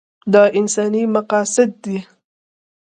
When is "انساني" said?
0.59-1.03